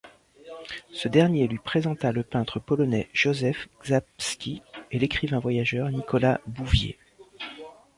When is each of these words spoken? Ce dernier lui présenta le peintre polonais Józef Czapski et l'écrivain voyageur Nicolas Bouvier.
Ce 0.93 1.07
dernier 1.07 1.47
lui 1.47 1.59
présenta 1.59 2.11
le 2.11 2.23
peintre 2.23 2.57
polonais 2.59 3.07
Józef 3.13 3.67
Czapski 3.83 4.63
et 4.89 4.97
l'écrivain 4.97 5.37
voyageur 5.37 5.89
Nicolas 5.91 6.41
Bouvier. 6.47 6.97